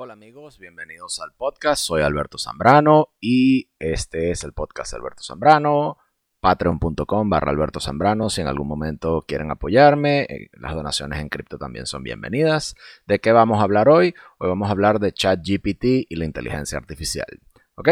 [0.00, 1.82] Hola amigos, bienvenidos al podcast.
[1.82, 5.98] Soy Alberto Zambrano y este es el podcast Alberto Zambrano.
[6.38, 8.30] Patreon.com barra Alberto Zambrano.
[8.30, 12.76] Si en algún momento quieren apoyarme, eh, las donaciones en cripto también son bienvenidas.
[13.08, 14.14] ¿De qué vamos a hablar hoy?
[14.38, 17.26] Hoy vamos a hablar de ChatGPT y la inteligencia artificial.
[17.74, 17.88] ¿Ok?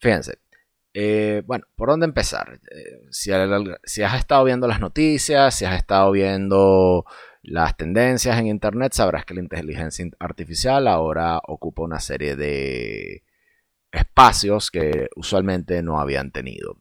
[0.00, 0.40] Fíjense.
[0.92, 2.58] Eh, bueno, ¿por dónde empezar?
[2.68, 3.30] Eh, si,
[3.84, 7.04] si has estado viendo las noticias, si has estado viendo
[7.44, 13.22] las tendencias en Internet, sabrás que la inteligencia artificial ahora ocupa una serie de
[13.92, 16.76] espacios que usualmente no habían tenido.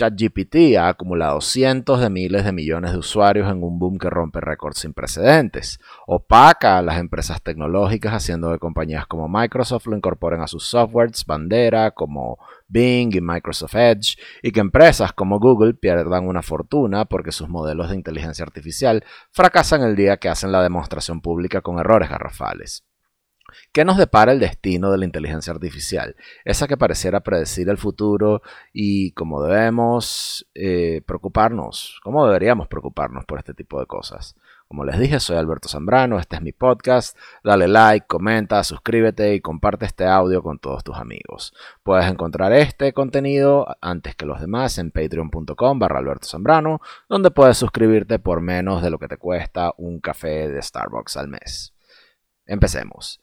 [0.00, 4.40] ChatGPT ha acumulado cientos de miles de millones de usuarios en un boom que rompe
[4.40, 5.78] récords sin precedentes.
[6.06, 11.26] Opaca a las empresas tecnológicas haciendo que compañías como Microsoft lo incorporen a sus softwares
[11.26, 17.30] bandera como Bing y Microsoft Edge y que empresas como Google pierdan una fortuna porque
[17.30, 22.08] sus modelos de inteligencia artificial fracasan el día que hacen la demostración pública con errores
[22.08, 22.89] garrafales.
[23.72, 26.16] ¿Qué nos depara el destino de la inteligencia artificial?
[26.44, 28.42] Esa que pareciera predecir el futuro
[28.72, 34.34] y cómo debemos eh, preocuparnos, cómo deberíamos preocuparnos por este tipo de cosas.
[34.70, 37.18] Como les dije, soy Alberto Zambrano, este es mi podcast.
[37.42, 41.52] Dale like, comenta, suscríbete y comparte este audio con todos tus amigos.
[41.82, 48.20] Puedes encontrar este contenido antes que los demás en patreon.com barra Zambrano, donde puedes suscribirte
[48.20, 51.74] por menos de lo que te cuesta un café de Starbucks al mes.
[52.46, 53.20] Empecemos.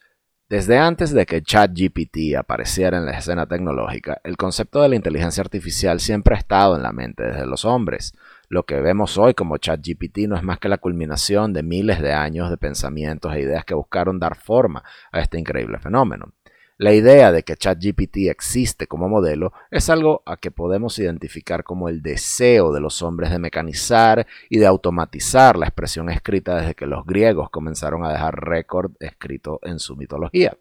[0.50, 5.42] Desde antes de que ChatGPT apareciera en la escena tecnológica, el concepto de la inteligencia
[5.42, 8.14] artificial siempre ha estado en la mente de los hombres.
[8.48, 12.14] Lo que vemos hoy como ChatGPT no es más que la culminación de miles de
[12.14, 14.82] años de pensamientos e ideas que buscaron dar forma
[15.12, 16.32] a este increíble fenómeno.
[16.80, 21.88] La idea de que ChatGPT existe como modelo es algo a que podemos identificar como
[21.88, 26.86] el deseo de los hombres de mecanizar y de automatizar la expresión escrita desde que
[26.86, 30.56] los griegos comenzaron a dejar récord escrito en su mitología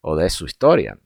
[0.00, 0.98] o de su historia.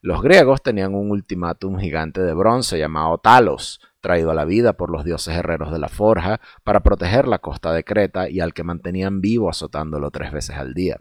[0.00, 4.90] Los griegos tenían un ultimátum gigante de bronce llamado Talos, traído a la vida por
[4.90, 8.64] los dioses herreros de la forja para proteger la costa de Creta y al que
[8.64, 10.98] mantenían vivo azotándolo tres veces al día.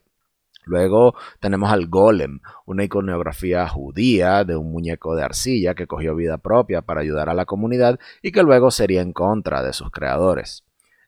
[0.66, 6.38] Luego tenemos al golem, una iconografía judía de un muñeco de arcilla que cogió vida
[6.38, 10.64] propia para ayudar a la comunidad y que luego sería en contra de sus creadores.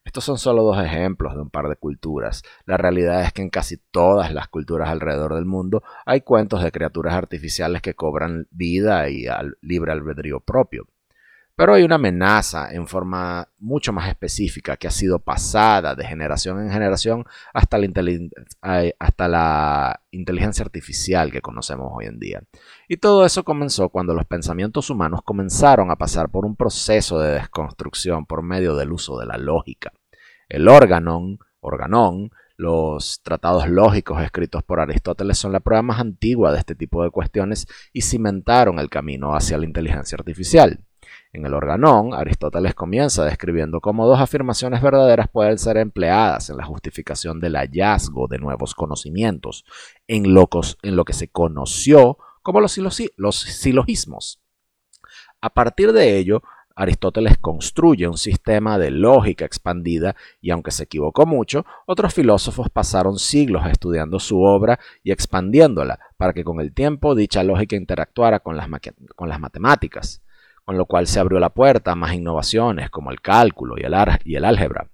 [0.05, 2.43] Estos son solo dos ejemplos de un par de culturas.
[2.66, 6.72] La realidad es que en casi todas las culturas alrededor del mundo hay cuentos de
[6.72, 10.85] criaturas artificiales que cobran vida y al libre albedrío propio.
[11.57, 16.59] Pero hay una amenaza en forma mucho más específica que ha sido pasada de generación
[16.59, 17.77] en generación hasta
[19.27, 22.43] la, inteligencia artificial que conocemos hoy en día.
[22.89, 27.33] Y todo eso comenzó cuando los pensamientos humanos comenzaron a pasar por un proceso de
[27.33, 29.93] desconstrucción por medio del uso de la lógica.
[30.49, 36.59] El órganon, organón, los tratados lógicos escritos por Aristóteles son la prueba más antigua de
[36.59, 40.79] este tipo de cuestiones y cimentaron el camino hacia la inteligencia artificial.
[41.35, 46.63] En el organón, Aristóteles comienza describiendo cómo dos afirmaciones verdaderas pueden ser empleadas en la
[46.63, 49.66] justificación del hallazgo de nuevos conocimientos,
[50.07, 50.47] en lo,
[50.81, 52.79] en lo que se conoció como los,
[53.35, 54.40] silogismos.
[55.41, 56.41] A partir de ello,
[56.73, 63.19] Aristóteles construye un sistema de lógica expandida y aunque se equivocó mucho, otros filósofos pasaron
[63.19, 68.56] siglos estudiando su obra y expandiéndola para que con el tiempo dicha lógica interactuara con
[68.56, 70.22] las matemáticas
[70.65, 73.93] con lo cual se abrió la puerta a más innovaciones como el cálculo y el,
[74.25, 74.89] y el álgebra.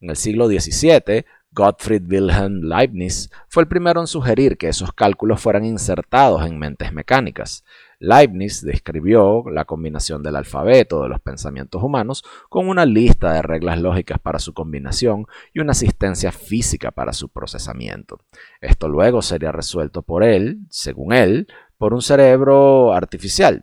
[0.00, 1.24] En el siglo XVII,
[1.54, 6.92] Gottfried Wilhelm Leibniz fue el primero en sugerir que esos cálculos fueran insertados en mentes
[6.94, 7.62] mecánicas.
[7.98, 13.80] Leibniz describió la combinación del alfabeto de los pensamientos humanos con una lista de reglas
[13.80, 18.18] lógicas para su combinación y una asistencia física para su procesamiento.
[18.62, 21.46] Esto luego sería resuelto por él, según él,
[21.76, 23.62] por un cerebro artificial,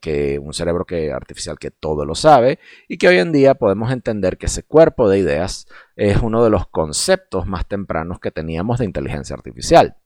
[0.00, 3.92] que un cerebro que, artificial que todo lo sabe y que hoy en día podemos
[3.92, 5.66] entender que ese cuerpo de ideas
[5.96, 9.96] es uno de los conceptos más tempranos que teníamos de inteligencia artificial.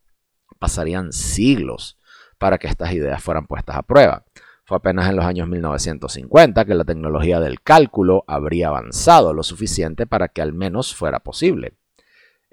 [0.58, 1.98] Pasarían siglos
[2.38, 4.24] para que estas ideas fueran puestas a prueba.
[4.64, 10.06] Fue apenas en los años 1950 que la tecnología del cálculo habría avanzado lo suficiente
[10.06, 11.76] para que al menos fuera posible.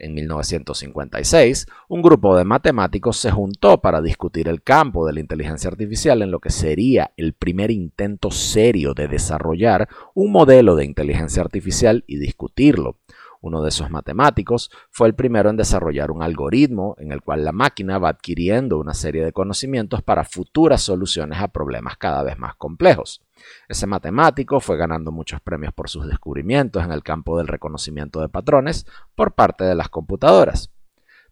[0.03, 5.69] En 1956, un grupo de matemáticos se juntó para discutir el campo de la inteligencia
[5.69, 11.43] artificial en lo que sería el primer intento serio de desarrollar un modelo de inteligencia
[11.43, 12.97] artificial y discutirlo.
[13.41, 17.51] Uno de esos matemáticos fue el primero en desarrollar un algoritmo en el cual la
[17.51, 22.55] máquina va adquiriendo una serie de conocimientos para futuras soluciones a problemas cada vez más
[22.55, 23.21] complejos.
[23.67, 28.29] Ese matemático fue ganando muchos premios por sus descubrimientos en el campo del reconocimiento de
[28.29, 28.85] patrones
[29.15, 30.71] por parte de las computadoras.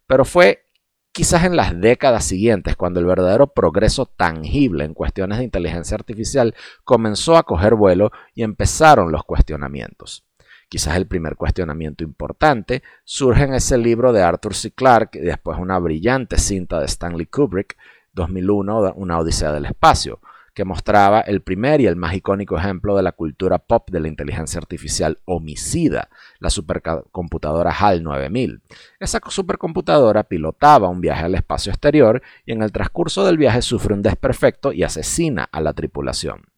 [0.06, 0.64] Pero fue
[1.12, 6.54] quizás en las décadas siguientes, cuando el verdadero progreso tangible en cuestiones de inteligencia artificial
[6.84, 10.24] comenzó a coger vuelo y empezaron los cuestionamientos.
[10.68, 14.70] Quizás el primer cuestionamiento importante surge en ese libro de Arthur C.
[14.70, 17.76] Clarke y después una brillante cinta de Stanley Kubrick,
[18.12, 20.20] 2001, Una Odisea del Espacio,
[20.54, 24.08] que mostraba el primer y el más icónico ejemplo de la cultura pop de la
[24.08, 26.08] inteligencia artificial homicida,
[26.38, 28.62] la supercomputadora HAL 9000.
[28.98, 33.94] Esa supercomputadora pilotaba un viaje al espacio exterior y en el transcurso del viaje sufre
[33.94, 36.50] un desperfecto y asesina a la tripulación.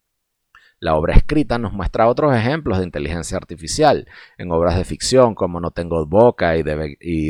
[0.83, 4.05] La obra escrita nos muestra otros ejemplos de inteligencia artificial
[4.37, 6.63] en obras de ficción como No tengo boca y,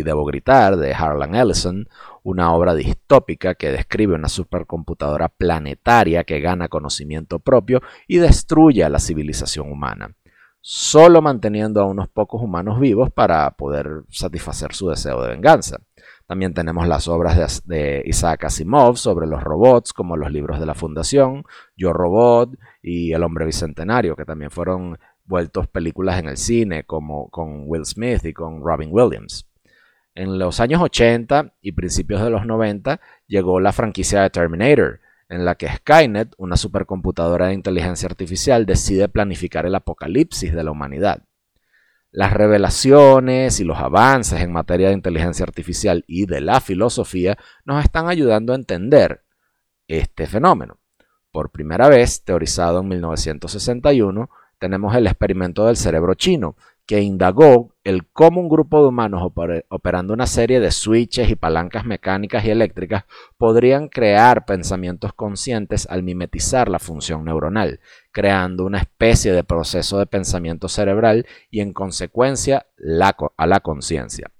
[0.01, 1.87] debo gritar de Harlan Ellison,
[2.23, 8.89] una obra distópica que describe una supercomputadora planetaria que gana conocimiento propio y destruye a
[8.89, 10.15] la civilización humana,
[10.61, 15.79] solo manteniendo a unos pocos humanos vivos para poder satisfacer su deseo de venganza.
[16.25, 20.73] También tenemos las obras de, Isaac Asimov sobre los robots, como los libros de la
[20.73, 21.43] Fundación,
[21.75, 27.29] Yo Robot y El Hombre Bicentenario, que también fueron vueltos películas en el cine, como
[27.29, 29.45] con Will Smith y con Robin Williams.
[30.15, 35.45] En los años 80 y principios de los 90 llegó la franquicia de Terminator, en
[35.45, 41.23] la que Skynet, una supercomputadora de inteligencia artificial, decide planificar el apocalipsis de la humanidad.
[42.11, 47.83] Las revelaciones y los avances en materia de inteligencia artificial y de la filosofía nos
[47.83, 49.23] están ayudando a entender
[49.87, 50.77] este fenómeno.
[51.31, 58.07] Por primera vez, teorizado en 1961, tenemos el experimento del cerebro chino, que indagó el
[58.07, 59.23] cómo un grupo de humanos
[59.69, 63.05] operando una serie de switches y palancas mecánicas y eléctricas
[63.37, 67.79] podrían crear pensamientos conscientes al mimetizar la función neuronal,
[68.11, 72.67] creando una especie de proceso de pensamiento cerebral y en consecuencia
[73.37, 74.31] a la conciencia.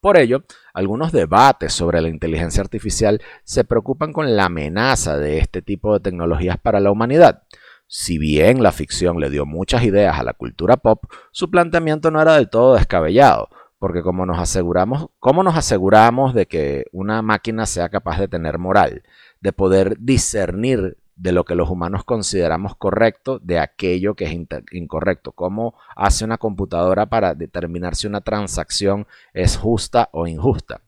[0.00, 5.62] Por ello, algunos debates sobre la inteligencia artificial se preocupan con la amenaza de este
[5.62, 7.42] tipo de tecnologías para la humanidad.
[7.88, 12.20] Si bien la ficción le dio muchas ideas a la cultura pop, su planteamiento no
[12.20, 13.48] era del todo descabellado,
[13.78, 18.58] porque como nos aseguramos, ¿cómo nos aseguramos de que una máquina sea capaz de tener
[18.58, 19.04] moral,
[19.40, 24.36] de poder discernir de lo que los humanos consideramos correcto de aquello que es
[24.72, 25.32] incorrecto?
[25.32, 30.80] ¿Cómo hace una computadora para determinar si una transacción es justa o injusta?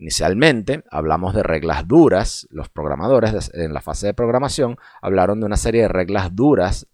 [0.00, 5.58] Inicialmente hablamos de reglas duras, los programadores en la fase de programación hablaron de una
[5.58, 6.88] serie de reglas duras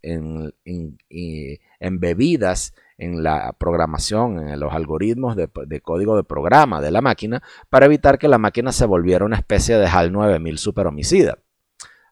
[1.78, 5.48] embebidas en la programación, en los algoritmos de,
[5.82, 9.78] código de programa de la máquina, para evitar que la máquina se volviera una especie
[9.78, 11.38] de HAL 9000 super homicida.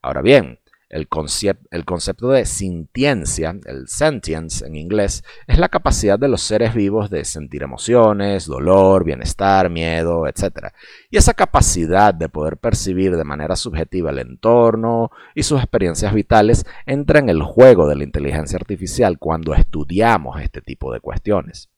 [0.00, 6.42] Ahora bien, el, concepto de sintiencia, el sentience en inglés, es la capacidad de los
[6.42, 10.68] seres vivos de sentir emociones, dolor, bienestar, miedo, etc.
[11.10, 16.64] Y esa capacidad de poder percibir de manera subjetiva el entorno y sus experiencias vitales
[16.86, 21.70] entra en el juego de la inteligencia artificial cuando estudiamos este tipo de cuestiones.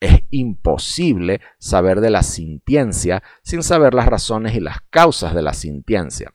[0.00, 5.52] Es imposible saber de la sintiencia sin saber las razones y las causas de la
[5.52, 6.32] sintiencia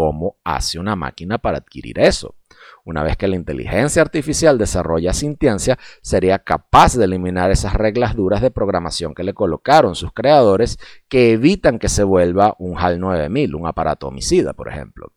[0.00, 2.34] cómo hace una máquina para adquirir eso.
[2.86, 8.40] Una vez que la inteligencia artificial desarrolla sintiencia, sería capaz de eliminar esas reglas duras
[8.40, 10.78] de programación que le colocaron sus creadores
[11.10, 15.12] que evitan que se vuelva un HAL 9000, un aparato homicida, por ejemplo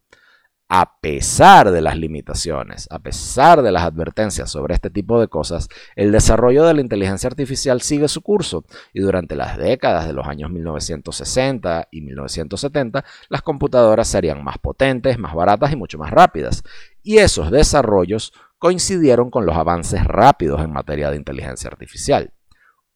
[0.76, 5.70] a pesar de las limitaciones, a pesar de las advertencias sobre este tipo de cosas,
[5.96, 10.26] el desarrollo de la inteligencia artificial sigue su curso y durante las décadas de los
[10.26, 16.64] años 1960 y 1970 las computadoras serían más potentes, más baratas y mucho más rápidas.
[17.04, 22.34] Y esos desarrollos coincidieron con los avances rápidos en materia de inteligencia artificial.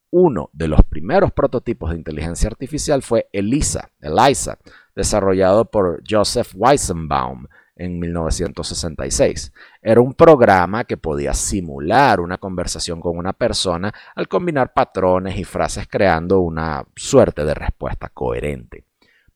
[0.10, 4.58] Uno de los primeros prototipos de inteligencia artificial fue ELISA, ELISA,
[4.96, 7.46] desarrollado por Joseph Weizenbaum
[7.78, 9.54] en 1966.
[9.82, 15.44] Era un programa que podía simular una conversación con una persona al combinar patrones y
[15.44, 18.86] frases creando una suerte de respuesta coherente.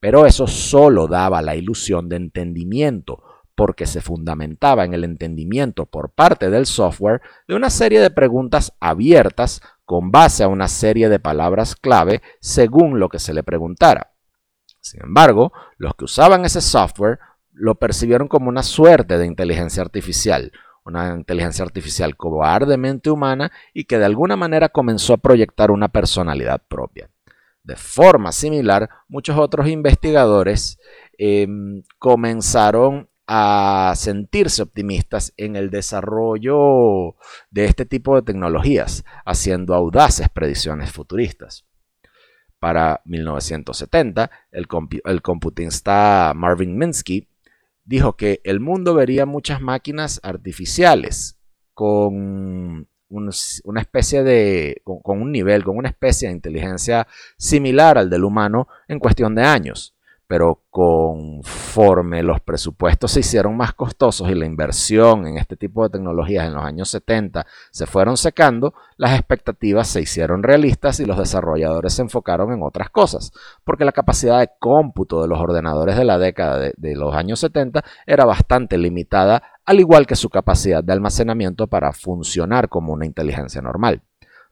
[0.00, 3.22] Pero eso solo daba la ilusión de entendimiento,
[3.54, 8.72] porque se fundamentaba en el entendimiento por parte del software de una serie de preguntas
[8.80, 14.12] abiertas con base a una serie de palabras clave según lo que se le preguntara.
[14.80, 17.20] Sin embargo, los que usaban ese software
[17.52, 20.52] lo percibieron como una suerte de inteligencia artificial,
[20.84, 26.62] una inteligencia artificial cobardemente humana y que de alguna manera comenzó a proyectar una personalidad
[26.66, 27.08] propia.
[27.62, 30.80] De forma similar, muchos otros investigadores
[31.16, 37.14] em, comenzaron a sentirse optimistas en el desarrollo
[37.50, 41.64] de este tipo de tecnologías, haciendo audaces predicciones futuristas.
[42.58, 44.66] Para 1970, el,
[45.04, 47.28] el computista Marvin Minsky
[47.84, 51.38] dijo que el mundo vería muchas máquinas artificiales
[51.74, 58.24] con una especie de, con, un nivel, con una especie de inteligencia similar al del
[58.24, 59.94] humano en cuestión de años
[60.32, 65.90] pero conforme los presupuestos se hicieron más costosos y la inversión en este tipo de
[65.90, 71.18] tecnologías en los años 70 se fueron secando, las expectativas se hicieron realistas y los
[71.18, 73.30] desarrolladores se enfocaron en otras cosas,
[73.62, 77.38] porque la capacidad de cómputo de los ordenadores de la década de, de los años
[77.40, 83.04] 70 era bastante limitada, al igual que su capacidad de almacenamiento para funcionar como una
[83.04, 84.00] inteligencia normal.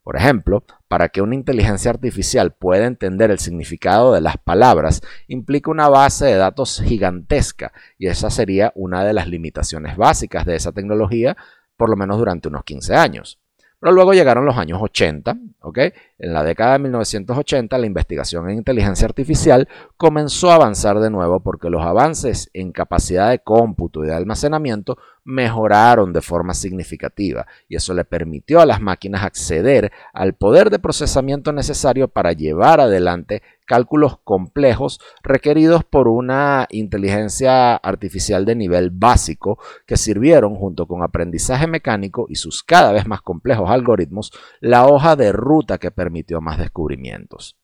[0.02, 5.70] Por ejemplo, para que una inteligencia artificial pueda entender el significado de las palabras, implica
[5.70, 10.73] una base de datos gigantesca y esa sería una de las limitaciones básicas de esa
[10.73, 11.37] tecnología,
[11.76, 13.38] por lo menos durante unos 15 años.
[13.78, 15.78] Pero luego llegaron los años 80, ¿ok?
[16.23, 21.41] En la década de 1980 la investigación en inteligencia artificial comenzó a avanzar de nuevo
[21.41, 27.77] porque los avances en capacidad de cómputo y de almacenamiento mejoraron de forma significativa y
[27.77, 33.43] eso le permitió a las máquinas acceder al poder de procesamiento necesario para llevar adelante
[33.67, 41.69] cálculos complejos requeridos por una inteligencia artificial de nivel básico que sirvieron junto con aprendizaje
[41.69, 46.10] mecánico y sus cada vez más complejos algoritmos la hoja de ruta que permitió
[46.40, 47.57] más descubrimientos.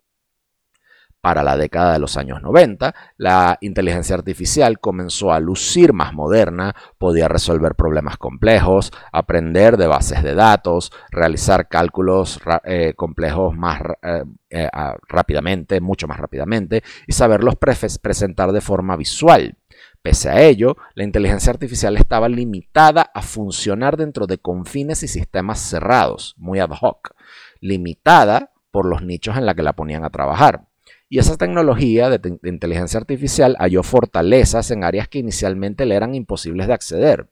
[1.27, 6.77] Para la década de los años 90, la inteligencia artificial comenzó a lucir más moderna,
[6.99, 14.23] podía resolver problemas complejos, aprender de bases de datos, realizar cálculos eh, complejos más eh,
[14.51, 14.69] eh,
[15.09, 19.59] rápidamente, mucho más rápidamente, y saberlos presentar de forma visual.
[20.03, 25.59] Pese a ello, la inteligencia artificial estaba limitada a funcionar dentro de confines y sistemas
[25.59, 27.16] cerrados, muy ad hoc,
[27.61, 30.67] limitada por los nichos en la que la ponían a trabajar.
[31.09, 36.67] Y esa tecnología de, inteligencia artificial halló fortalezas en áreas que inicialmente le eran imposibles
[36.67, 37.29] de acceder.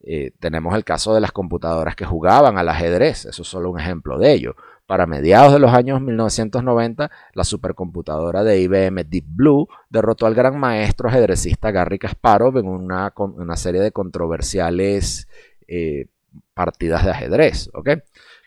[0.00, 3.80] Eh, tenemos el caso de las computadoras que jugaban al ajedrez, eso es solo un
[3.80, 4.56] ejemplo de ello.
[4.86, 10.60] Para mediados de los años 1990, la supercomputadora de IBM Deep Blue derrotó al gran
[10.60, 15.26] maestro ajedrecista Garry Kasparov en una, serie de controversiales
[15.66, 16.06] eh,
[16.54, 17.68] partidas de ajedrez.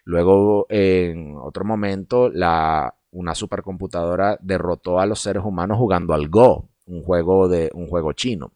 [0.09, 2.31] Luego, en otro momento,
[3.11, 8.13] una supercomputadora derrotó a los seres humanos jugando al Go, un juego, de, un juego
[8.13, 8.51] chino.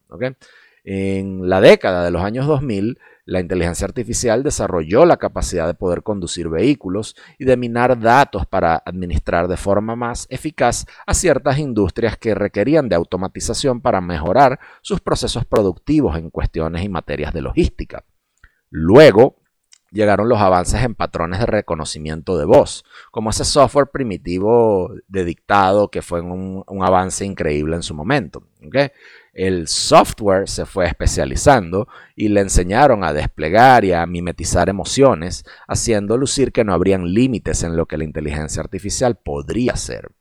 [0.83, 6.01] En la década de los años 2000, la inteligencia artificial desarrolló la capacidad de poder
[6.01, 12.17] conducir vehículos y de minar datos para administrar de forma más eficaz a ciertas industrias
[12.17, 18.03] que requerían de automatización para mejorar sus procesos productivos en cuestiones y materias de logística.
[18.71, 19.42] Luego,
[19.93, 25.89] llegaron los avances en patrones de reconocimiento de voz, como ese software primitivo de dictado
[25.89, 28.43] que fue un, avance increíble en su momento.
[29.33, 36.17] El software se fue especializando y le enseñaron a desplegar y a mimetizar emociones, haciendo
[36.17, 40.11] lucir que no habrían límites en lo que la inteligencia artificial podría hacer.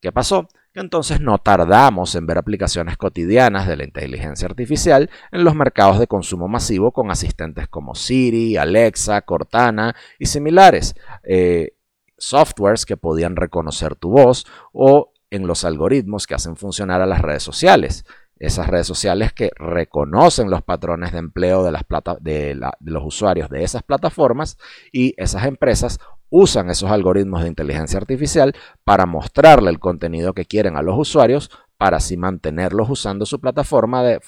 [0.00, 0.48] ¿Qué pasó?
[0.72, 5.98] Que entonces no tardamos en ver aplicaciones cotidianas de la inteligencia artificial en los mercados
[5.98, 11.74] de consumo masivo con asistentes como Siri, Alexa, Cortana y similares, eh,
[12.16, 17.20] softwares que podían reconocer tu voz o en los algoritmos que hacen funcionar a las
[17.20, 18.04] redes sociales.
[18.38, 21.84] Esas redes sociales que reconocen los patrones de empleo de, las
[22.20, 24.58] de los usuarios de esas plataformas
[24.90, 26.00] y esas empresas
[26.32, 31.50] usan esos algoritmos de inteligencia artificial para mostrarle el contenido que quieren a los usuarios
[31.76, 34.20] para así mantenerlos usando su plataforma de,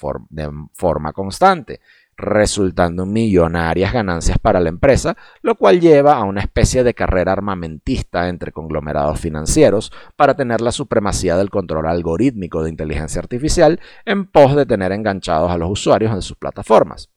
[0.73, 1.79] forma constante,
[2.15, 7.31] resultando en millonarias ganancias para la empresa, lo cual lleva a una especie de carrera
[7.31, 14.27] armamentista entre conglomerados financieros para tener la supremacía del control algorítmico de inteligencia artificial en
[14.27, 17.14] pos de tener enganchados a los usuarios en sus plataformas.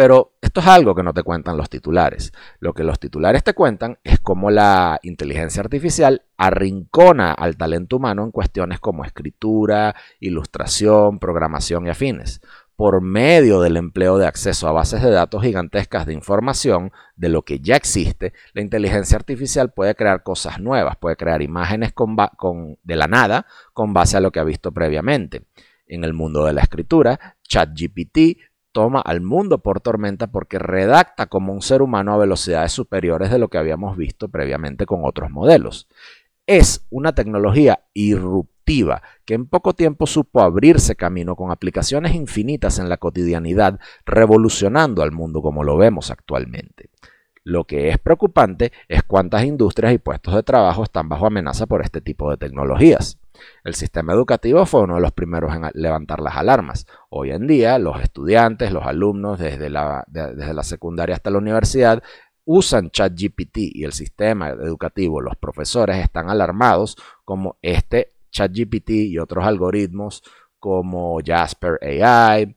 [0.00, 2.32] Pero esto es algo que no te cuentan los titulares.
[2.58, 8.24] Lo que los titulares te cuentan es cómo la inteligencia artificial arrincona al talento humano
[8.24, 12.40] en cuestiones como escritura, ilustración, programación y afines.
[12.76, 17.42] Por medio del empleo de acceso a bases de datos gigantescas de información de lo
[17.42, 23.06] que ya existe, la inteligencia artificial puede crear cosas nuevas, puede crear imágenes de la
[23.06, 25.42] nada con base a lo que ha visto previamente.
[25.86, 28.38] En el mundo de la escritura, ChatGPT
[28.72, 33.38] toma al mundo por tormenta porque redacta como un ser humano a velocidades superiores de
[33.38, 35.88] lo que habíamos visto previamente con otros modelos.
[36.46, 42.88] Es una tecnología irruptiva que en poco tiempo supo abrirse camino con aplicaciones infinitas en
[42.88, 46.90] la cotidianidad, revolucionando al mundo como lo vemos actualmente.
[47.42, 51.82] Lo que es preocupante es cuántas industrias y puestos de trabajo están bajo amenaza por
[51.82, 53.18] este tipo de tecnologías.
[53.64, 56.86] El sistema educativo fue uno de los primeros en levantar las alarmas.
[57.08, 62.02] Hoy en día, los estudiantes, los alumnos, desde la, desde la secundaria hasta la universidad,
[62.44, 69.44] usan ChatGPT y el sistema educativo, los profesores están alarmados como este ChatGPT y otros
[69.44, 70.22] algoritmos
[70.58, 72.56] como Jasper AI,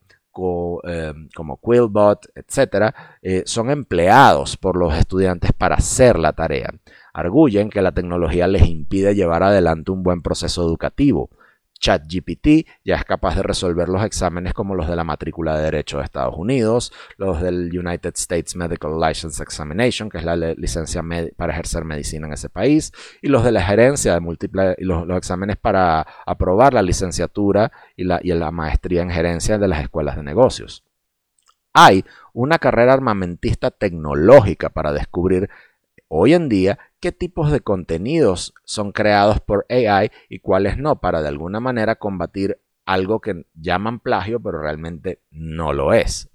[0.84, 6.70] em, como Quillbot, etcétera, eh, son empleados por los estudiantes para hacer la tarea.
[7.14, 11.30] Arguyen que la tecnología les impide llevar adelante un buen proceso educativo.
[11.78, 15.98] ChatGPT ya es capaz de resolver los exámenes como los de la matrícula de Derecho
[15.98, 21.02] de Estados Unidos, los del United States Medical License Examination, que es la licencia
[21.36, 22.92] para ejercer medicina en ese país,
[23.22, 28.04] y los de la gerencia de múltiples, y los, exámenes para aprobar la licenciatura y
[28.04, 30.84] la, y la maestría en gerencia de las escuelas de negocios.
[31.74, 35.50] Hay una carrera armamentista tecnológica para descubrir
[36.16, 41.20] hoy en día qué tipos de contenidos son creados por AI y cuáles no, para
[41.22, 46.30] de alguna manera combatir algo que llaman plagio, pero realmente no lo es.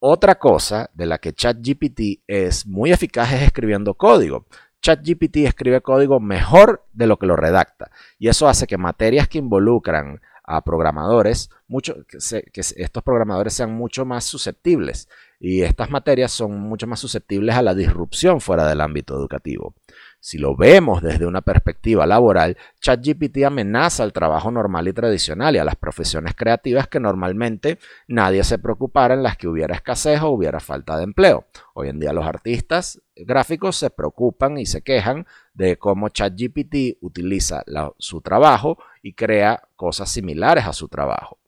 [0.00, 4.46] Otra cosa de la que ChatGPT es muy eficaz es escribiendo código.
[4.82, 9.38] ChatGPT escribe código mejor de lo que lo redacta y eso hace que materias que
[9.38, 12.18] involucran a programadores, mucho, que,
[12.50, 15.08] que, estos programadores sean mucho más susceptibles
[15.40, 19.74] y estas materias son mucho más susceptibles a la disrupción fuera del ámbito educativo.
[20.20, 25.58] Si lo vemos desde una perspectiva laboral, ChatGPT amenaza al trabajo normal y tradicional y
[25.58, 30.28] a las profesiones creativas que normalmente nadie se preocupara en las que hubiera escasez o
[30.28, 31.46] hubiera falta de empleo.
[31.72, 37.64] Hoy en día los artistas gráficos se preocupan y se quejan de cómo ChatGPT utiliza
[37.96, 41.39] su trabajo y crea cosas similares a su trabajo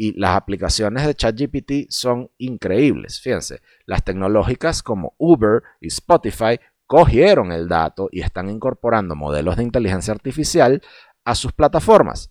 [0.00, 3.20] y las aplicaciones de ChatGPT son increíbles.
[3.20, 9.64] Fíjense, las tecnológicas como Uber y Spotify cogieron el dato y están incorporando modelos de
[9.64, 10.80] inteligencia artificial
[11.22, 12.30] a sus plataformas.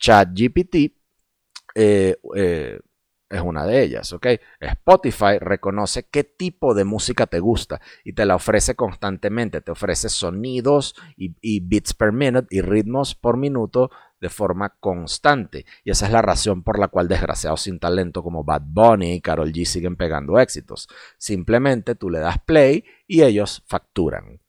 [0.00, 0.74] ChatGPT
[1.76, 2.80] eh, eh,
[3.36, 4.26] es una de ellas, ¿ok?
[4.60, 10.08] Spotify reconoce qué tipo de música te gusta y te la ofrece constantemente, te ofrece
[10.08, 15.66] sonidos y, y bits per minute y ritmos por minuto de forma constante.
[15.84, 19.20] Y esa es la razón por la cual desgraciados sin talento como Bad Bunny y
[19.20, 20.88] Carol G siguen pegando éxitos.
[21.18, 24.40] Simplemente tú le das play y ellos facturan.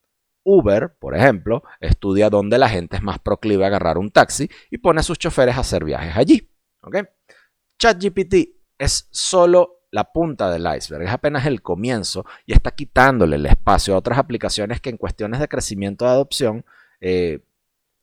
[0.46, 4.78] Uber, por ejemplo, estudia dónde la gente es más proclive a agarrar un taxi y
[4.78, 6.50] pone a sus choferes a hacer viajes allí.
[7.80, 8.36] ChatGPT
[8.78, 13.96] es solo la punta del iceberg, es apenas el comienzo y está quitándole el espacio
[13.96, 16.66] a otras aplicaciones que en cuestiones de crecimiento de adopción
[17.00, 17.40] eh,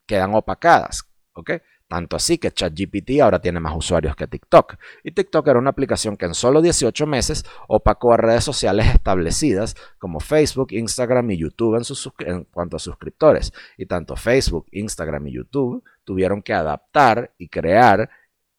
[0.07, 1.09] quedan opacadas.
[1.93, 4.77] Tanto así que ChatGPT ahora tiene más usuarios que TikTok.
[5.05, 9.77] Y TikTok era una aplicación que en solo 18 meses opacó a redes sociales establecidas
[9.99, 11.85] como Facebook, Instagram y YouTube
[12.21, 13.53] en, cuanto a suscriptores.
[13.77, 18.09] Y tanto Facebook, Instagram y YouTube tuvieron que adaptar y crear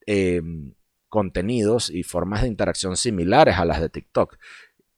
[0.05, 0.75] em,
[1.13, 4.35] contenidos y formas de interacción similares a las de TikTok.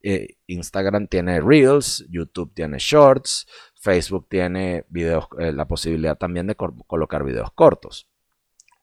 [0.01, 6.55] Eh, Instagram tiene Reels, YouTube tiene Shorts, Facebook tiene videos, eh, la posibilidad también de
[6.55, 8.07] colocar videos cortos.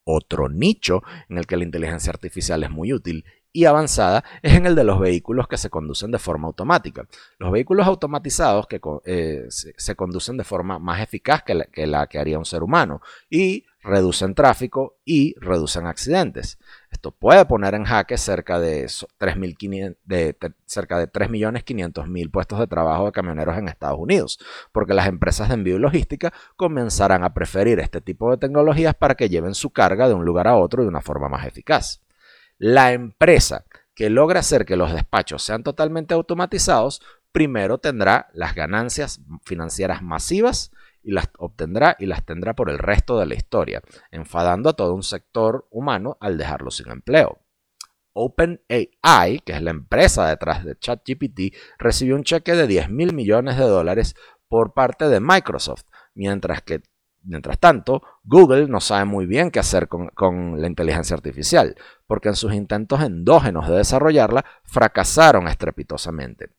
[0.05, 4.67] Otro nicho en el que la inteligencia artificial es muy útil y avanzada es en
[4.67, 7.09] el de los vehículos que se conducen de forma automática.
[7.39, 12.39] Los vehículos automatizados que eh, se, conducen de forma más eficaz que la, que haría
[12.39, 16.59] un ser humano y reducen tráfico y reducen accidentes.
[17.03, 18.89] Esto puede poner en jaque cerca de,
[19.19, 19.37] 3,
[20.05, 20.37] de,
[20.67, 24.39] cerca de 3.500.000 puestos de trabajo de camioneros en Estados Unidos,
[24.71, 29.17] porque las empresas de envío y logística comenzarán a preferir este tipo de tecnologías para
[29.17, 32.03] que lleven su carga de un lugar a otro de una forma más eficaz.
[32.57, 33.65] La empresa
[33.97, 40.71] que logra hacer que los despachos sean totalmente automatizados, primero tendrá las ganancias financieras masivas
[41.03, 44.95] y las obtendrá y las tendrá por el resto de la historia, enfadando a todo
[44.95, 47.41] un sector humano al dejarlo sin empleo.
[48.15, 53.57] OpenAI, que es la empresa detrás de ChatGPT, recibió un cheque de 10 mil millones
[53.57, 54.15] de dólares
[54.49, 55.85] por parte de Microsoft,
[56.15, 56.83] mientras que
[57.25, 61.77] Mientras tanto, Google no sabe muy bien qué hacer con, con, la inteligencia artificial,
[62.09, 66.51] porque en sus intentos endógenos de desarrollarla fracasaron estrepitosamente.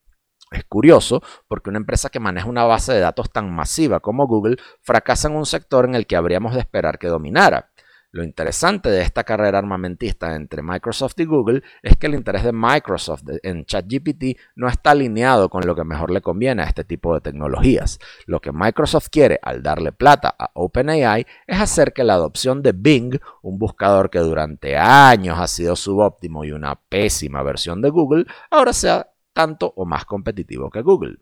[0.53, 4.57] Es curioso porque una empresa que maneja una base de datos tan masiva como Google
[4.81, 7.71] fracasa en un sector en el que habríamos de esperar que dominara.
[8.13, 12.51] Lo interesante de esta carrera armamentista entre Microsoft y Google es que el interés de
[12.53, 17.15] Microsoft en ChatGPT no está alineado con lo que mejor le conviene a este tipo
[17.15, 17.97] de tecnologías.
[18.27, 22.73] Lo que Microsoft quiere al darle plata a OpenAI es hacer que la adopción de
[22.73, 28.25] Bing, un buscador que durante años ha sido subóptimo y una pésima versión de Google,
[28.51, 31.17] ahora sea tanto o más competitivo que Google.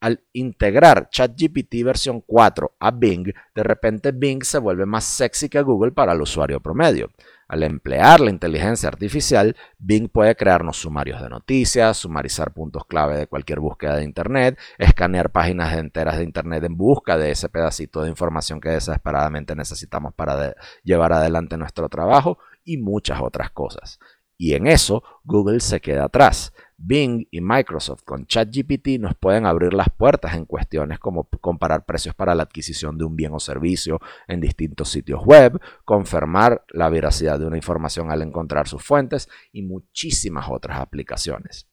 [0.00, 5.60] Al integrar ChatGPT versión 4 a Bing, de repente Bing se vuelve más sexy que
[5.60, 7.10] Google para el usuario promedio.
[7.48, 13.26] Al emplear la inteligencia artificial, Bing puede crearnos sumarios de noticias, sumarizar puntos clave de
[13.26, 18.08] cualquier búsqueda de Internet, escanear páginas enteras de Internet en busca de ese pedacito de
[18.08, 23.98] información que desesperadamente necesitamos para llevar adelante nuestro trabajo y muchas otras cosas.
[24.38, 26.54] Y en eso Google se queda atrás.
[26.82, 32.14] Bing y Microsoft con ChatGPT nos pueden abrir las puertas en cuestiones como comparar precios
[32.14, 37.38] para la adquisición de un bien o servicio en distintos sitios web, confirmar la veracidad
[37.38, 41.68] de una información al encontrar sus fuentes y muchísimas otras aplicaciones.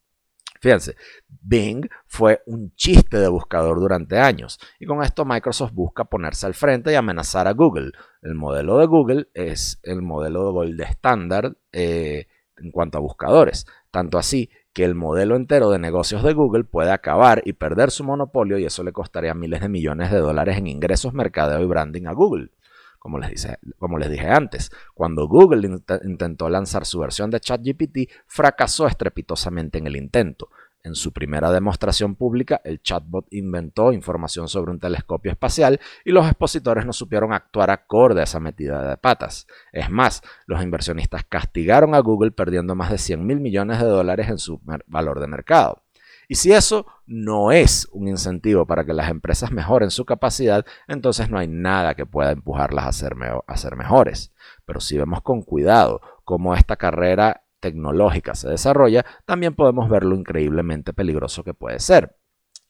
[0.59, 0.95] Fíjense,
[1.27, 6.53] Bing fue un chiste de buscador durante años y con esto Microsoft busca ponerse al
[6.53, 7.91] frente y amenazar a Google.
[8.21, 13.67] El modelo de Google es el modelo de gold estándar eh, en cuanto a buscadores,
[13.91, 18.03] tanto así que el modelo entero de negocios de Google puede acabar y perder su
[18.03, 22.05] monopolio y eso le costaría miles de millones de dólares en ingresos, mercadeo y branding
[22.05, 22.51] a Google.
[22.99, 23.47] Como les,
[23.79, 29.87] como les dije antes, cuando Google intentó lanzar su versión de ChatGPT, fracasó estrepitosamente en
[29.87, 30.49] el intento.
[30.87, 36.25] En su primera demostración pública, el chatbot inventó información sobre un telescopio espacial y los
[36.25, 39.47] expositores no supieron actuar acorde a esa metida de patas.
[39.73, 44.29] Es más, los inversionistas castigaron a Google perdiendo más de 100 mil millones de dólares
[44.29, 45.83] en su valor de mercado.
[46.29, 51.29] Y si eso no es un incentivo para que las empresas mejoren su capacidad, entonces
[51.29, 53.13] no hay nada que pueda empujarlas a ser,
[53.45, 54.31] a mejores.
[54.65, 60.15] Pero si vemos con cuidado cómo esta carrera tecnológica se desarrolla, también podemos ver lo
[60.15, 62.15] increíblemente peligroso que puede ser.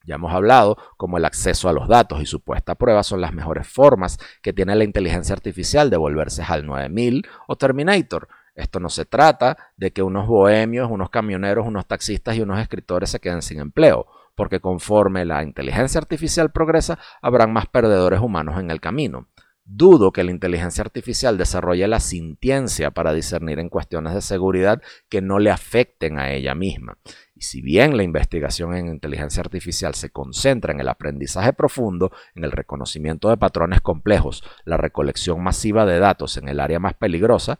[0.07, 3.67] Ya hemos hablado como el acceso a los datos y supuesta prueba son las mejores
[3.67, 8.29] formas que tiene la inteligencia artificial de volverse HAL 9000 o Terminator.
[8.55, 13.09] Esto no se trata de que unos bohemios, unos camioneros, unos taxistas y unos escritores
[13.09, 18.71] se queden sin empleo, porque conforme la inteligencia artificial progresa, habrán más perdedores humanos en
[18.71, 19.27] el camino.
[19.69, 25.21] Dudo que la inteligencia artificial desarrolle la sintiencia para discernir en cuestiones de seguridad que
[25.21, 26.97] no le afecten a ella misma.
[27.35, 32.45] Y si bien la investigación en inteligencia artificial se concentra en el aprendizaje profundo, en
[32.45, 37.59] el reconocimiento de patrones complejos, la recolección masiva de datos en el área más peligrosa,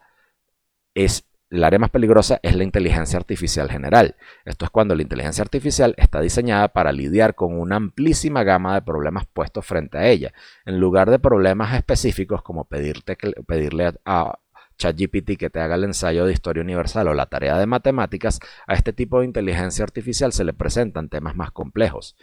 [0.96, 4.16] es el área más peligrosa es la inteligencia artificial general.
[4.46, 8.82] Esto es cuando la inteligencia artificial está diseñada para lidiar con una amplísima gama de
[8.82, 10.34] problemas puestos frente a ella,
[10.66, 14.40] en lugar de problemas específicos como pedirle a
[14.78, 18.76] ChatGPT que te haga el ensayo de historia universal o la tarea de matemáticas, a
[18.76, 22.16] este tipo de inteligencia artificial se le presentan temas más complejos.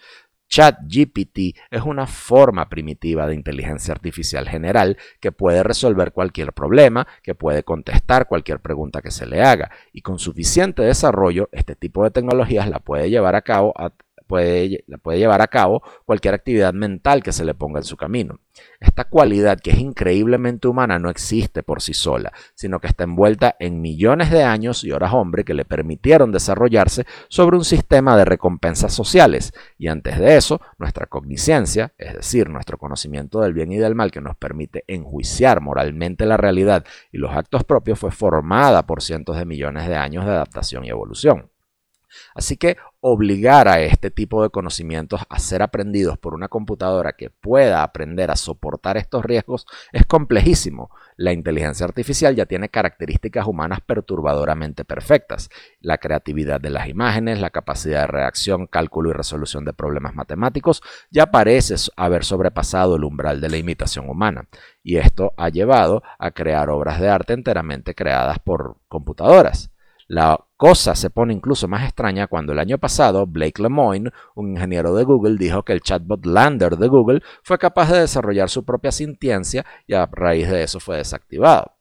[0.48, 7.34] ChatGPT es una forma primitiva de inteligencia artificial general que puede resolver cualquier problema, que
[7.34, 12.10] puede contestar cualquier pregunta que se le haga y con suficiente desarrollo este tipo de
[12.10, 13.92] tecnologías la puede llevar a cabo a,
[14.26, 14.84] puede,
[15.16, 18.40] llevar a cabo cualquier actividad mental que se le ponga en su camino.
[18.78, 23.56] Esta cualidad que es increíblemente humana no existe por sí sola, sino que está envuelta
[23.58, 28.24] en millones de años y horas hombre que le permitieron desarrollarse sobre un sistema de
[28.24, 29.52] recompensas sociales.
[29.78, 34.10] Y antes de eso, nuestra cogniscencia, es decir, nuestro conocimiento del bien y del mal
[34.10, 39.36] que nos permite enjuiciar moralmente la realidad y los actos propios, fue formada por cientos
[39.36, 41.50] de millones de años de adaptación y evolución.
[42.34, 47.28] Así que obligar a este tipo de conocimientos a ser aprendidos por una computadora que
[47.28, 50.90] pueda aprender a soportar estos riesgos es complejísimo.
[51.16, 55.50] La inteligencia artificial ya tiene características humanas perturbadoramente perfectas.
[55.80, 60.82] La creatividad de las imágenes, la capacidad de reacción, cálculo y resolución de problemas matemáticos
[61.10, 64.48] ya parece haber sobrepasado el umbral de la imitación humana.
[64.82, 69.70] Y esto ha llevado a crear obras de arte enteramente creadas por computadoras.
[70.06, 74.94] La cosa se pone incluso más extraña cuando el año pasado Blake Lemoine, un ingeniero
[74.94, 78.90] de Google, dijo que el chatbot Lander de Google fue capaz de desarrollar su propia
[78.90, 81.76] sintiencia y a raíz de eso fue desactivado.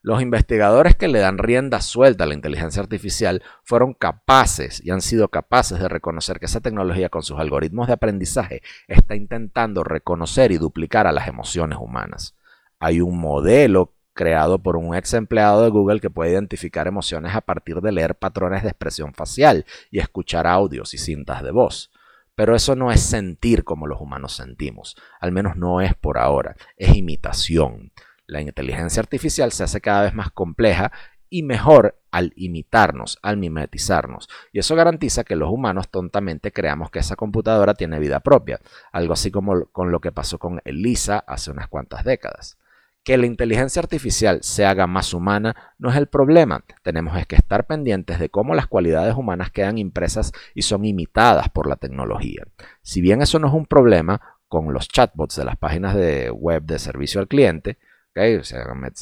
[0.00, 5.00] Los investigadores que le dan rienda suelta a la inteligencia artificial fueron capaces y han
[5.00, 10.50] sido capaces de reconocer que esa tecnología con sus algoritmos de aprendizaje está intentando reconocer
[10.50, 12.34] y duplicar a las emociones humanas.
[12.80, 17.40] Hay un modelo creado por un ex empleado de Google que puede identificar emociones a
[17.40, 21.90] partir de leer patrones de expresión facial y escuchar audios y cintas de voz.
[22.34, 26.56] Pero eso no es sentir como los humanos sentimos, al menos no es por ahora,
[26.76, 27.92] es imitación.
[28.26, 30.92] La inteligencia artificial se hace cada vez más compleja
[31.28, 34.28] y mejor al imitarnos, al mimetizarnos.
[34.52, 38.60] Y eso garantiza que los humanos tontamente creamos que esa computadora tiene vida propia,
[38.92, 42.58] algo así como con lo que pasó con Elisa hace unas cuantas décadas.
[43.04, 46.64] Que la inteligencia artificial se haga más humana no es el problema.
[46.82, 51.66] Tenemos que estar pendientes de cómo las cualidades humanas quedan impresas y son imitadas por
[51.66, 52.44] la tecnología.
[52.82, 56.62] Si bien eso no es un problema con los chatbots de las páginas de web
[56.62, 57.78] de servicio al cliente,
[58.14, 58.56] se,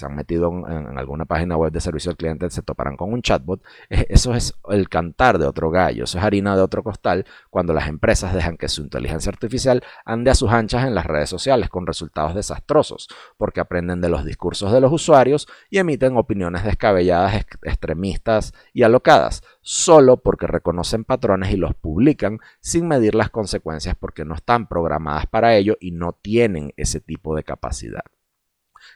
[0.04, 3.62] han metido en, alguna página web de servicio al cliente, se toparán con un chatbot.
[3.88, 7.88] Eso es el cantar de otro gallo, eso es harina de otro costal cuando las
[7.88, 11.86] empresas dejan que su inteligencia artificial ande a sus anchas en las redes sociales con
[11.86, 18.52] resultados desastrosos, porque aprenden de los discursos de los usuarios y emiten opiniones descabelladas, extremistas
[18.72, 24.34] y alocadas, solo porque reconocen patrones y los publican sin medir las consecuencias porque no
[24.34, 28.02] están programadas para ello y no tienen ese tipo de capacidad.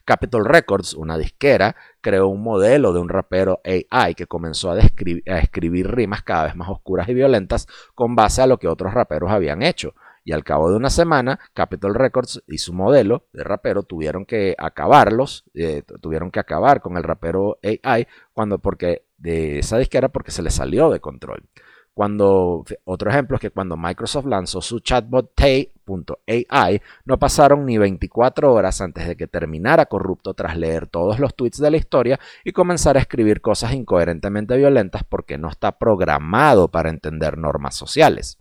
[0.05, 5.91] Capitol Records, una disquera, creó un modelo de un rapero AI que comenzó a, escribir
[5.91, 9.63] rimas cada vez más oscuras y violentas con base a lo que otros raperos habían
[9.63, 9.95] hecho.
[10.27, 14.55] Y al cabo de una semana, Capitol Records y su modelo de rapero tuvieron que
[14.59, 20.31] acabarlos, eh, tuvieron que acabar con el rapero AI cuando porque de esa disquera porque
[20.31, 21.45] se le salió de control.
[21.95, 28.53] Cuando, otro ejemplo es que cuando Microsoft lanzó su chatbot Tay.ai, no pasaron ni 24
[28.53, 32.51] horas antes de que terminara corrupto tras leer todos los tweets de la historia y
[32.51, 38.39] comenzar a escribir cosas incoherentemente violentas porque no está programado para entender normas sociales.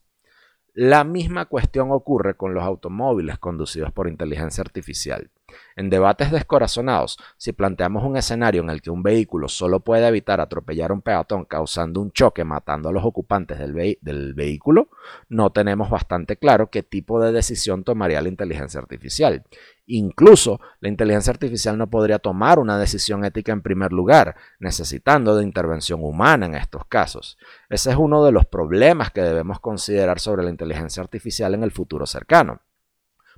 [0.75, 5.29] La misma cuestión ocurre con los automóviles conducidos por inteligencia artificial.
[5.75, 10.41] En debates descorazonados, si planteamos un escenario en el que un vehículo solo puede evitar
[10.41, 14.89] atropellar a un peatón causando un choque matando a los ocupantes del, del, vehículo,
[15.29, 19.43] no tenemos bastante claro qué tipo de decisión tomaría la inteligencia artificial.
[19.85, 25.43] Incluso la inteligencia artificial no podría tomar una decisión ética en primer lugar, necesitando de
[25.43, 27.37] intervención humana en estos casos.
[27.69, 31.71] Ese es uno de los problemas que debemos considerar sobre la inteligencia artificial en el
[31.71, 32.61] futuro cercano.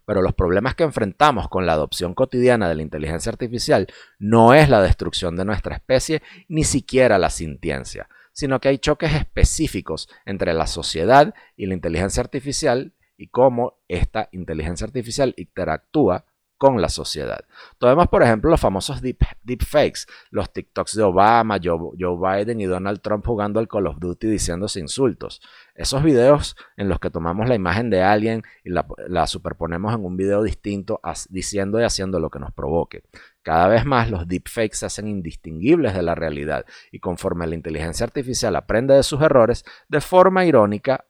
[0.06, 3.88] Pero los problemas que enfrentamos con la adopción cotidiana de la inteligencia artificial
[4.20, 9.16] no es la destrucción de nuestra especie, ni siquiera la sintiencia, sino que hay choques
[9.16, 16.26] específicos entre la sociedad y la inteligencia artificial y cómo esta inteligencia artificial interactúa
[16.58, 17.46] con la sociedad.
[17.78, 23.02] Tomemos, por ejemplo, los famosos deep, deepfakes, los TikToks de Obama, Joe, Biden y Donald
[23.02, 25.42] Trump jugando al Call of Duty diciéndose insultos.
[25.76, 30.16] Esos videos en los que tomamos la imagen de alguien y la, superponemos en un
[30.16, 33.04] video distinto diciendo y haciendo lo que nos provoque.
[33.42, 38.06] Cada vez más los deepfakes se hacen indistinguibles de la realidad y conforme la inteligencia
[38.06, 41.06] artificial aprende de sus errores, de forma irónica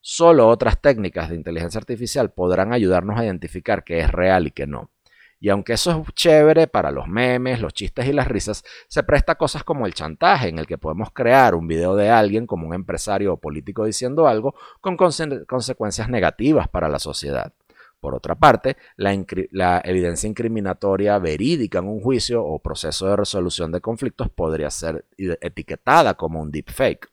[0.00, 4.66] Solo otras técnicas de inteligencia artificial podrán ayudarnos a identificar qué es real y qué
[4.66, 4.90] no.
[5.42, 9.32] Y aunque eso es chévere para los memes, los chistes y las risas, se presta
[9.32, 12.68] a cosas como el chantaje, en el que podemos crear un video de alguien como
[12.68, 17.54] un empresario o político diciendo algo con consecuencias negativas para la sociedad.
[18.00, 19.14] Por otra parte, la,
[19.50, 25.04] la, evidencia incriminatoria verídica en un juicio o proceso de resolución de conflictos podría ser
[25.18, 27.10] etiquetada como un deepfake.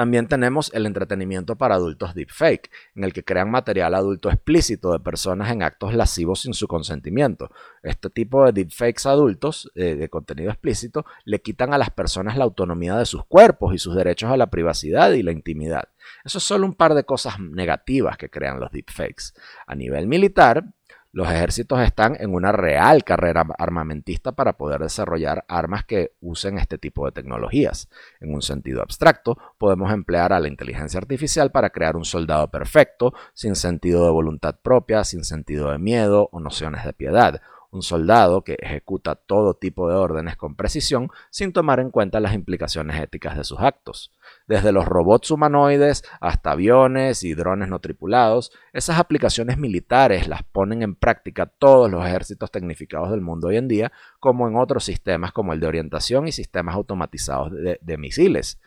[0.00, 4.98] También tenemos el entretenimiento para adultos deepfake, en el que crean material adulto explícito de
[4.98, 7.50] personas en actos lascivos sin su consentimiento.
[7.82, 12.44] Este tipo de deepfakes adultos eh, de contenido explícito le quitan a las personas la
[12.44, 15.90] autonomía de sus cuerpos y sus derechos a la privacidad y la intimidad.
[16.24, 19.34] Eso es solo un par de cosas negativas que crean los deepfakes.
[19.66, 20.64] A nivel militar,
[21.12, 26.78] los ejércitos están en una real carrera armamentista para poder desarrollar armas que usen este
[26.78, 27.88] tipo de tecnologías.
[28.20, 33.12] En un sentido abstracto, podemos emplear a la inteligencia artificial para crear un soldado perfecto,
[33.34, 38.42] sin sentido de voluntad propia, sin sentido de miedo o nociones de piedad, un soldado
[38.42, 43.36] que ejecuta todo tipo de órdenes con precisión sin tomar en cuenta las implicaciones éticas
[43.36, 44.12] de sus actos.
[44.46, 50.82] Desde los robots humanoides hasta aviones y drones no tripulados, esas aplicaciones militares las ponen
[50.82, 55.32] en práctica todos los ejércitos tecnificados del mundo hoy en día, como en otros sistemas
[55.32, 58.60] como el de orientación y sistemas automatizados de, de misiles.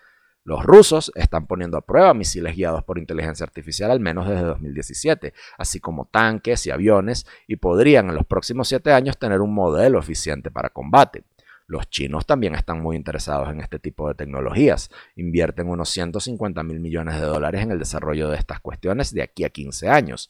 [0.45, 5.34] Los rusos están poniendo a prueba misiles guiados por inteligencia artificial al menos desde 2017,
[5.58, 9.99] así como tanques y aviones, y podrían en los próximos siete años tener un modelo
[9.99, 11.23] eficiente para combate.
[11.65, 14.91] Los chinos también están muy interesados en este tipo de tecnologías.
[15.15, 19.45] Invierten unos 150 mil millones de dólares en el desarrollo de estas cuestiones de aquí
[19.45, 20.29] a 15 años.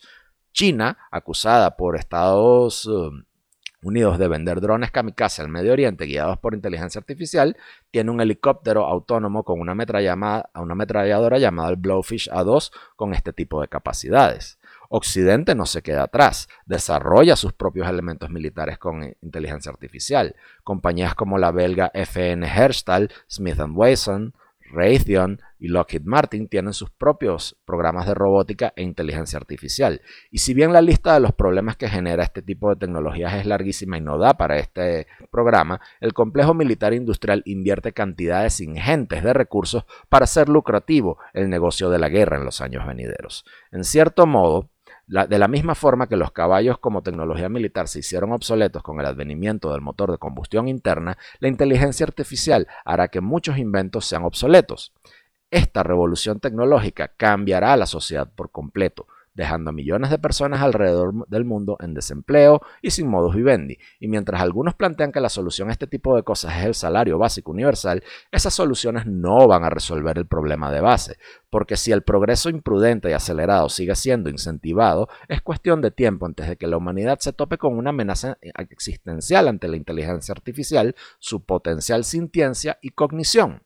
[0.54, 3.23] China, acusada por Estados um,
[3.84, 7.58] Unidos de vender drones kamikaze al Medio Oriente guiados por inteligencia artificial,
[7.91, 13.62] tiene un helicóptero autónomo con una, una ametralladora llamada el Blowfish A2 con este tipo
[13.62, 14.58] de capacidades.
[14.96, 20.36] Occidente no se queda atrás, desarrolla sus propios elementos militares con inteligencia artificial.
[20.63, 24.36] Compañías como la belga FN Herstal, Smith Wesson,
[24.73, 30.01] Raytheon y Lockheed Martin tienen sus propios programas de robótica e inteligencia artificial.
[30.29, 33.45] Y si bien la lista de los problemas que genera este tipo de tecnologías es
[33.45, 39.33] larguísima y no da para este programa, el complejo militar industrial invierte cantidades ingentes de
[39.33, 43.45] recursos para hacer lucrativo el negocio de la guerra en los años venideros.
[43.71, 44.72] En cierto modo,
[45.08, 49.06] de la misma forma que los caballos como tecnología militar se hicieron obsoletos con el
[49.06, 54.94] advenimiento del motor de combustión interna, la inteligencia artificial hará que muchos inventos sean obsoletos.
[55.52, 61.28] Esta revolución tecnológica cambiará a la sociedad por completo, dejando a millones de personas alrededor
[61.28, 63.78] del mundo en desempleo y sin modus vivendi.
[64.00, 67.17] Y mientras algunos plantean que la solución a este tipo de cosas es el salario
[67.17, 71.17] básico universal, esas soluciones no van a resolver el problema de base,
[71.50, 76.48] porque si el progreso imprudente y acelerado sigue siendo incentivado, es cuestión de tiempo antes
[76.48, 81.43] de que la humanidad se tope con una amenaza existencial ante la inteligencia artificial, su
[81.43, 83.63] potencial sintiencia y cognición.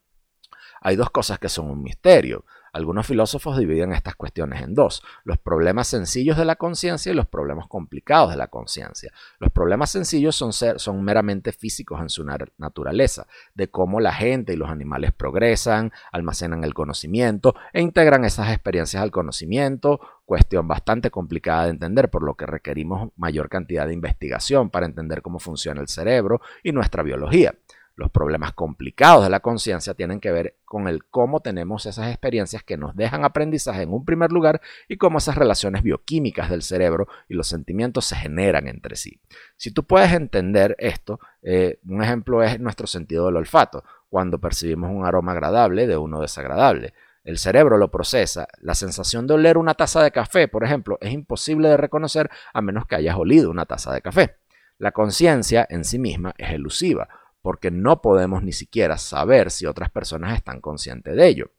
[0.81, 2.45] Hay dos cosas que son un misterio.
[2.77, 7.25] Algunos filósofos dividen estas cuestiones en dos, los problemas sencillos de la conciencia y los
[7.25, 9.11] problemas complicados de la conciencia.
[9.39, 14.69] Los problemas sencillos son, meramente físicos en su naturaleza, de cómo la gente y los
[14.69, 21.71] animales progresan, almacenan el conocimiento e integran esas experiencias al conocimiento, cuestión bastante complicada de
[21.71, 26.41] entender, por lo que requerimos mayor cantidad de investigación para entender cómo funciona el cerebro
[26.61, 27.55] y nuestra biología.
[27.97, 32.61] Los problemas complicados de la conciencia tienen que ver con el cómo tenemos esas experiencias
[32.61, 37.07] que nos dejan aprendizaje en un primer lugar y cómo esas relaciones bioquímicas del cerebro
[37.27, 39.19] y los sentimientos se generan entre sí.
[39.55, 44.91] Si tú puedes entender esto, eh, un ejemplo es nuestro sentido del olfato, cuando percibimos
[44.91, 46.93] un aroma agradable de uno desagradable.
[47.23, 48.47] El cerebro lo procesa.
[48.59, 52.61] La sensación de oler una taza de café, por ejemplo, es imposible de reconocer a
[52.61, 54.35] menos que hayas olido una taza de café.
[54.77, 57.09] La conciencia en sí misma es elusiva
[57.47, 61.53] porque no podemos ni siquiera saber si otras personas están conscientes de ello.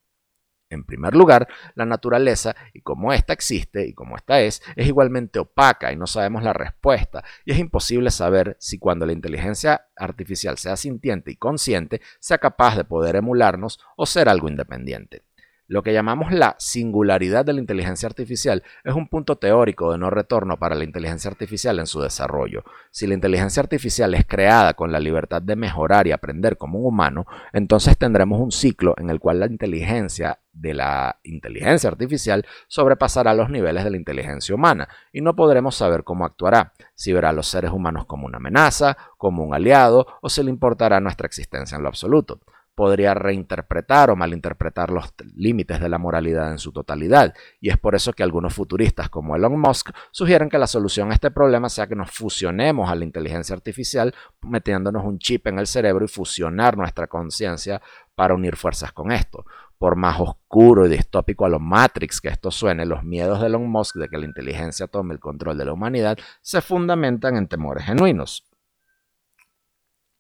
[0.69, 5.39] En primer lugar, la naturaleza, y como ésta existe y como ésta es, es igualmente
[5.39, 10.59] opaca y no sabemos la respuesta, y es imposible saber si cuando la inteligencia artificial
[10.59, 15.23] sea sintiente y consciente, sea capaz de poder emularnos o ser algo independiente.
[15.71, 20.09] Lo que llamamos la singularidad de la inteligencia artificial es un punto teórico de no
[20.09, 22.65] retorno para la inteligencia artificial en su desarrollo.
[22.91, 26.87] Si la inteligencia artificial es creada con la libertad de mejorar y aprender como un
[26.87, 33.35] humano, entonces tendremos un ciclo en el cual la inteligencia de la inteligencia artificial sobrepasará
[33.35, 37.35] los niveles de la inteligencia humana y no podremos saber cómo actuará, si verá a
[37.35, 41.77] los seres humanos como una amenaza, como un aliado o si le importará nuestra existencia
[41.77, 42.41] en lo absoluto
[42.79, 47.35] podría reinterpretar o malinterpretar los límites de la moralidad en su totalidad.
[47.61, 51.15] Y es por eso que algunos futuristas como Elon Musk sugieren que la solución a
[51.15, 55.67] este problema sea que nos fusionemos a la inteligencia artificial metiéndonos un chip en el
[55.67, 57.83] cerebro y fusionar nuestra conciencia
[58.15, 59.45] para unir fuerzas con esto.
[59.77, 63.69] Por más oscuro y distópico a lo Matrix que esto suene, los miedos de Elon
[63.69, 67.87] Musk de que la inteligencia tome el control de la humanidad se fundamentan en temores
[67.87, 68.49] genuinos.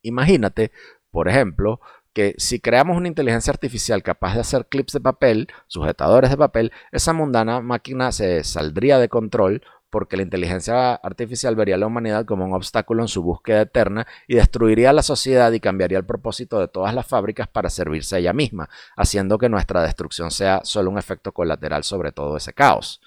[0.02, 0.72] Imagínate,
[1.10, 1.80] por ejemplo,
[2.18, 6.72] que si creamos una inteligencia artificial capaz de hacer clips de papel, sujetadores de papel,
[6.90, 12.24] esa mundana máquina se saldría de control porque la inteligencia artificial vería a la humanidad
[12.24, 16.58] como un obstáculo en su búsqueda eterna y destruiría la sociedad y cambiaría el propósito
[16.58, 20.90] de todas las fábricas para servirse a ella misma, haciendo que nuestra destrucción sea solo
[20.90, 23.00] un efecto colateral sobre todo ese caos.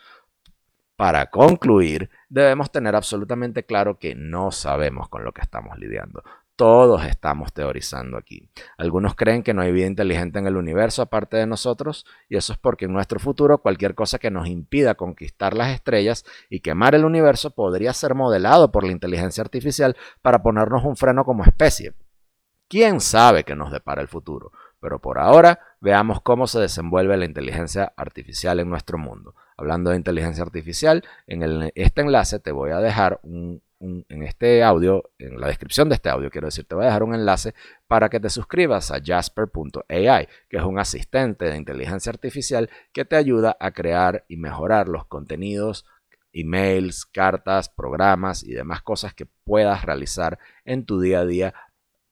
[0.95, 6.23] Para concluir, debemos tener absolutamente claro que no sabemos con lo que estamos lidiando.
[6.61, 8.47] Todos estamos teorizando aquí.
[8.77, 12.53] Algunos creen que no hay vida inteligente en el universo aparte de nosotros, y eso
[12.53, 16.93] es porque en nuestro futuro cualquier cosa que nos impida conquistar las estrellas y quemar
[16.93, 21.93] el universo podría ser modelado por la inteligencia artificial para ponernos un freno como especie.
[22.67, 24.51] ¿Quién sabe qué nos depara el futuro?
[24.79, 29.33] Pero por ahora veamos cómo se desenvuelve la inteligencia artificial en nuestro mundo.
[29.57, 35.11] Hablando de inteligencia artificial, en este enlace te voy a dejar un en este audio,
[35.17, 37.55] en la descripción de este audio, quiero decir, te voy a dejar un enlace
[37.87, 43.15] para que te suscribas a jasper.ai, que es un asistente de inteligencia artificial que te
[43.15, 45.85] ayuda a crear y mejorar los contenidos,
[46.31, 51.53] emails, cartas, programas y demás cosas que puedas realizar en tu día a día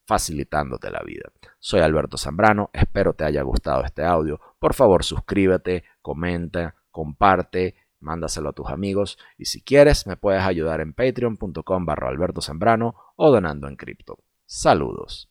[0.08, 1.29] facilitándote la vida.
[1.60, 4.39] Soy Alberto Zambrano, espero te haya gustado este audio.
[4.58, 10.81] Por favor, suscríbete, comenta, comparte mándaselo a tus amigos y si quieres me puedes ayudar
[10.81, 14.19] en patreon.com barra Alberto Zambrano o donando en cripto.
[14.45, 15.29] Saludos.